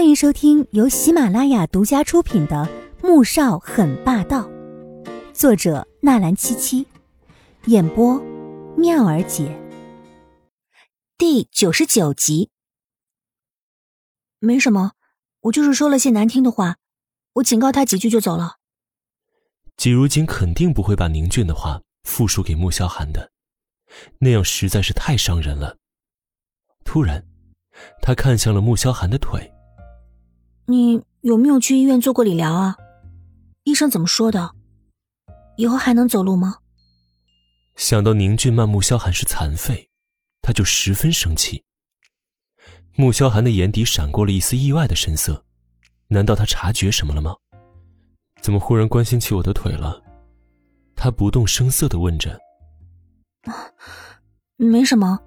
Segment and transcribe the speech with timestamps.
[0.00, 2.66] 欢迎收听由喜马拉雅独家出品的
[3.06, 4.48] 《穆少很霸道》，
[5.34, 6.86] 作者纳兰七七，
[7.66, 8.18] 演播
[8.78, 9.54] 妙儿姐，
[11.18, 12.48] 第九十九集。
[14.38, 14.92] 没什么，
[15.40, 16.78] 我就是说了些难听的话，
[17.34, 18.56] 我警告他几句就走了。
[19.76, 23.30] 季如锦肯定不会把宁俊的话复述给穆萧寒的，
[24.20, 25.76] 那样实在是太伤人了。
[26.86, 27.22] 突然，
[28.00, 29.52] 他看向了穆萧寒的腿。
[30.70, 32.76] 你有没有去医院做过理疗啊？
[33.64, 34.52] 医生怎么说的？
[35.56, 36.58] 以后还能走路吗？
[37.74, 39.90] 想到宁俊曼穆萧寒是残废，
[40.40, 41.64] 他就十分生气。
[42.94, 45.44] 穆萧寒的眼底闪过了一丝意外的神色，
[46.06, 47.34] 难道他察觉什么了吗？
[48.40, 50.00] 怎么忽然关心起我的腿了？
[50.94, 52.38] 他不动声色的问着。
[54.56, 55.18] 没什么，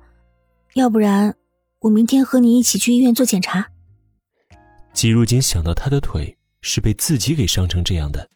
[0.75, 1.35] 要不然
[1.79, 3.67] 我明天和你一起去医院做检查。
[4.93, 8.29] 季如锦想到他的腿是被自己给伤成这样的，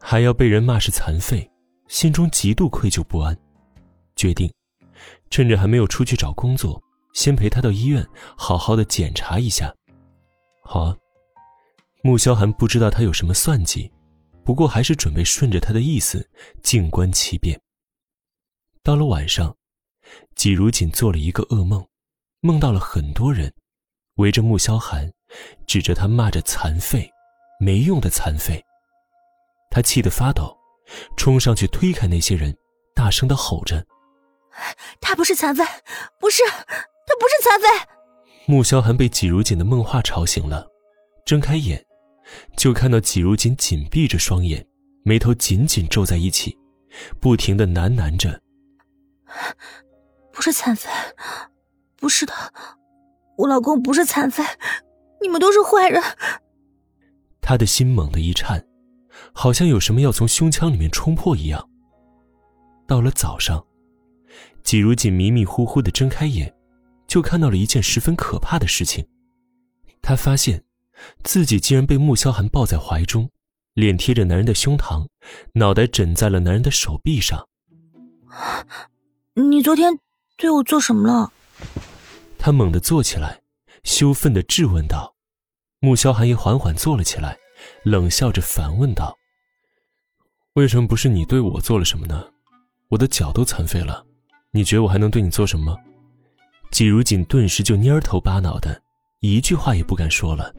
[0.00, 1.48] 还要被人骂是残废，
[1.88, 3.36] 心中极度愧疚不安，
[4.16, 4.52] 决定
[5.30, 9.72] 趁着还没有出去找工作，先陪他到医院好好的检查一下。
[10.62, 10.96] 好啊，
[12.02, 13.90] 穆萧寒不知道他有什么算计，
[14.44, 16.28] 不过还是准备顺着他的意思
[16.62, 17.58] 静观其变。
[18.82, 19.56] 到了晚上，
[20.34, 21.86] 季如锦做了一个噩梦，
[22.40, 23.54] 梦到了很多人
[24.16, 25.10] 围着穆萧寒。
[25.66, 27.10] 指着他骂着残废，
[27.58, 28.64] 没用的残废。
[29.70, 30.56] 他气得发抖，
[31.16, 32.56] 冲上去推开那些人，
[32.94, 33.84] 大声的吼着
[35.00, 35.64] ：“他不是残废，
[36.20, 37.66] 不是，他不是残废。”
[38.46, 40.68] 穆萧寒被季如锦的梦话吵醒了，
[41.24, 41.84] 睁开眼，
[42.56, 44.64] 就看到季如锦紧闭着双眼，
[45.04, 46.56] 眉头紧紧皱在一起，
[47.20, 48.40] 不停的喃喃着
[50.30, 50.88] ：“不是残废，
[51.96, 52.32] 不是的，
[53.38, 54.44] 我老公不是残废。”
[55.24, 56.02] 你们都是坏人！
[57.40, 58.62] 他的心猛地一颤，
[59.32, 61.66] 好像有什么要从胸腔里面冲破一样。
[62.86, 63.64] 到了早上，
[64.62, 66.54] 季如锦迷迷糊糊的睁开眼，
[67.06, 69.02] 就看到了一件十分可怕的事情。
[70.02, 70.62] 他发现
[71.22, 73.30] 自己竟然被穆萧寒抱在怀中，
[73.72, 75.06] 脸贴着男人的胸膛，
[75.54, 77.48] 脑袋枕在了男人的手臂上。
[79.32, 79.98] 你昨天
[80.36, 81.32] 对我做什么了？
[82.38, 83.40] 他猛地坐起来，
[83.84, 85.13] 羞愤的质问道。
[85.84, 87.36] 穆萧寒也缓缓坐了起来，
[87.82, 89.14] 冷笑着反问道
[90.56, 92.24] ：“为什么不是你对我做了什么呢？
[92.88, 94.02] 我的脚都残废了，
[94.50, 95.78] 你觉得我还能对你做什么？”
[96.72, 98.80] 季如锦顿时就蔫头巴脑的，
[99.20, 100.54] 一句话也不敢说了。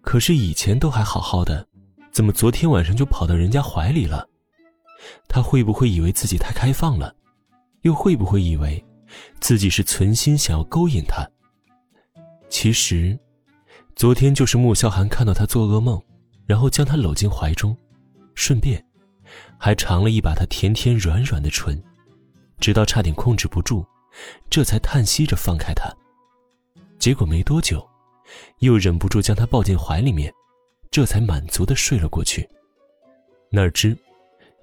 [0.00, 1.66] 可是以前都还好好的，
[2.12, 4.28] 怎么昨天晚上就跑到人家怀里了？
[5.26, 7.12] 他会不会以为自己太开放了？
[7.82, 8.82] 又会不会以为
[9.40, 11.28] 自己是存心想要勾引他？
[12.48, 13.18] 其实……
[13.96, 16.02] 昨天就是穆萧寒看到他做噩梦，
[16.46, 17.76] 然后将他搂进怀中，
[18.34, 18.84] 顺便
[19.56, 21.80] 还尝了一把他甜甜软软的唇，
[22.58, 23.86] 直到差点控制不住，
[24.50, 25.88] 这才叹息着放开他。
[26.98, 27.86] 结果没多久，
[28.58, 30.32] 又忍不住将他抱进怀里面，
[30.90, 32.48] 这才满足的睡了过去。
[33.50, 33.96] 哪知，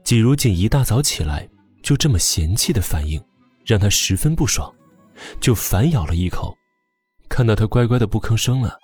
[0.04, 1.48] 季如锦一大早起来
[1.82, 3.24] 就这么嫌弃的反应，
[3.66, 4.70] 让他十分不爽，
[5.40, 6.54] 就反咬了一口，
[7.30, 8.78] 看到他乖乖的不吭声了。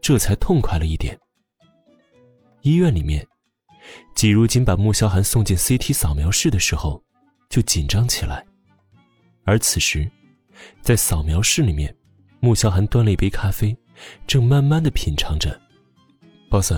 [0.00, 1.18] 这才痛快了一点。
[2.62, 3.26] 医院里面，
[4.14, 7.02] 季如锦把穆萧寒送进 CT 扫描室的时候，
[7.48, 8.44] 就紧张起来。
[9.44, 10.10] 而此时，
[10.82, 11.94] 在扫描室里面，
[12.40, 13.76] 穆萧寒端了一杯咖啡，
[14.26, 15.58] 正慢慢的品尝着。
[16.50, 16.72] boss，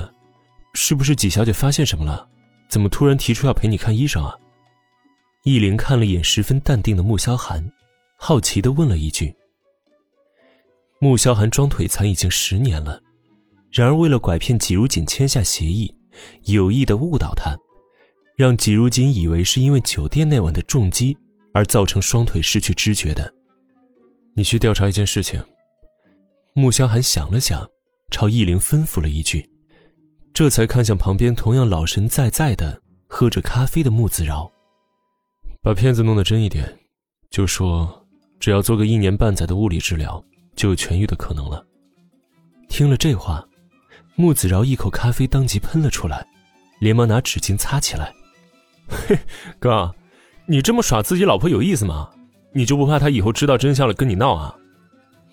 [0.75, 2.29] 是不是季小姐发现什么了？
[2.69, 4.35] 怎么突然提出要陪你看医生啊？
[5.45, 7.63] 易灵看了一眼十分淡定的穆萧寒，
[8.17, 9.35] 好奇的问了一句。
[11.03, 13.03] 穆萧寒装腿残已经十年了，
[13.73, 15.93] 然而为了拐骗季如锦签下协议，
[16.45, 17.57] 有意的误导他，
[18.37, 21.19] 让季如锦以为是因为酒店那晚的重击
[21.53, 23.35] 而造成双腿失去知觉的。
[24.37, 25.45] 你去调查一件事情。
[26.55, 27.69] 穆萧寒想了想，
[28.13, 29.51] 朝易灵吩咐了一句，
[30.33, 34.49] 这才看向旁边同样老神在在的喝着咖啡的穆子饶，
[35.65, 36.79] 把片子弄得真一点，
[37.29, 38.07] 就说
[38.39, 40.25] 只要做个一年半载的物理治疗。
[40.55, 41.65] 就有痊愈的可能了。
[42.69, 43.47] 听了这话，
[44.15, 46.27] 穆子饶一口咖啡当即喷了出来，
[46.81, 48.15] 连忙拿纸巾擦起来。
[48.89, 49.19] 嘿，
[49.59, 49.95] 哥，
[50.47, 52.11] 你这么耍自己老婆有意思吗？
[52.55, 54.55] 你就不怕他以后知道真相了跟你闹啊？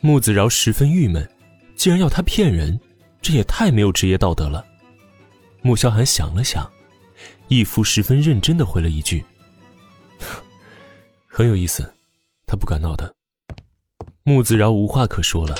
[0.01, 1.29] 穆子饶十分郁闷，
[1.75, 2.79] 竟然要他骗人，
[3.21, 4.65] 这也太没有职业道德了。
[5.61, 6.65] 穆萧寒想了想，
[7.49, 9.25] 一副十分认真的回了一句：
[11.27, 11.93] “很有意思，
[12.45, 13.13] 他不敢闹的。”
[14.29, 15.55] 穆子饶无话可说了，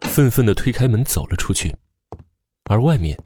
[0.00, 1.72] 愤愤地推开门走了出去。
[2.64, 3.16] 而外面，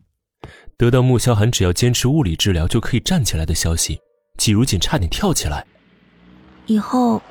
[0.77, 3.99] 得到穆萧寒只要坚持物理治疗就可以站起来的消息，
[4.37, 5.67] 季如锦差点跳起来。
[6.67, 7.23] 以后，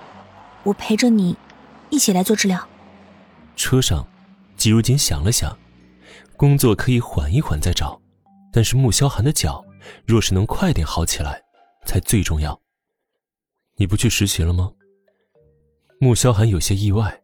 [0.64, 1.38] 我陪着你，
[1.92, 2.68] 一起来做治疗。
[3.56, 4.08] 车上，
[4.58, 5.56] 季如锦想了想，
[6.36, 8.02] 工作可以缓一缓再找，
[8.52, 9.64] 但是穆萧寒的脚，
[10.08, 11.40] 若是能快点好起来，
[11.86, 12.60] 才最重要。
[13.76, 14.72] 你不去实习了吗？
[16.00, 17.21] 穆萧寒有些意外，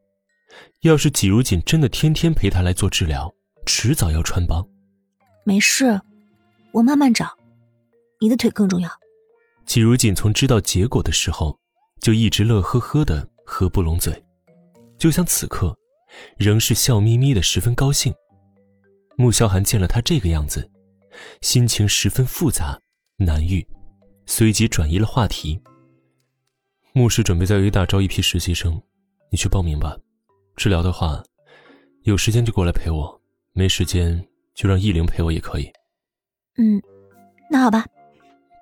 [0.81, 3.33] 要是季如锦真的天天陪他来做治疗，
[3.65, 4.67] 迟早要穿帮。
[5.43, 5.99] 没事，
[6.71, 7.29] 我慢慢找，
[8.19, 8.89] 你的腿更重要。
[9.65, 11.57] 季如锦从知道结果的时候。
[11.99, 14.23] 就一直乐呵呵的，合不拢嘴，
[14.99, 15.75] 就像此刻，
[16.37, 18.13] 仍是笑眯眯的，十分高兴。
[19.17, 20.69] 穆萧寒见了他这个样子，
[21.41, 22.79] 心情十分复杂
[23.17, 23.67] 难愈，
[24.27, 25.59] 随即转移了话题。
[26.93, 28.79] 牧师准备在 A 大招一批实习生，
[29.31, 29.97] 你去报名吧。
[30.57, 31.23] 治疗的话，
[32.01, 33.21] 有时间就过来陪我，
[33.53, 34.21] 没时间
[34.55, 35.71] 就让意玲陪我也可以。
[36.57, 36.81] 嗯，
[37.49, 37.85] 那好吧。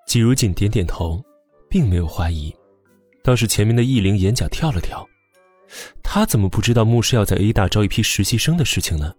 [0.05, 1.23] 季如锦点点头，
[1.69, 2.53] 并没有怀疑。
[3.23, 5.07] 倒是前面的意玲眼角跳了跳，
[6.03, 9.15] 他怎么不知道牧师要在 A 大招一批实习生的事情呢？